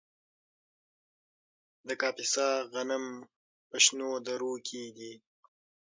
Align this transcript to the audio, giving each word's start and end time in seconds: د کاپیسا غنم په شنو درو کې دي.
د 1.87 1.89
کاپیسا 2.01 2.47
غنم 2.71 3.05
په 3.69 3.77
شنو 3.83 4.09
درو 4.25 4.53
کې 4.67 4.81
دي. 4.97 5.13